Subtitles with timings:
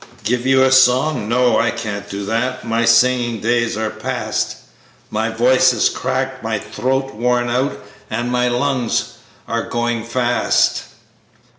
[0.23, 1.29] Give you a song?
[1.29, 4.55] No, I can't do that; my singing days are past;
[5.11, 9.17] My voice is cracked, my throat's worn out, and my lungs
[9.47, 10.85] are going fast.